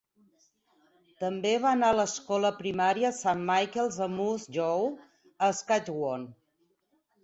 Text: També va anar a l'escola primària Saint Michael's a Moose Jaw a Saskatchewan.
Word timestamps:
També 1.23 1.51
va 1.65 1.73
anar 1.77 1.91
a 1.93 1.97
l'escola 1.99 2.51
primària 2.63 3.13
Saint 3.19 3.47
Michael's 3.53 4.03
a 4.09 4.11
Moose 4.17 4.59
Jaw 4.59 4.91
a 4.93 4.95
Saskatchewan. 5.55 6.31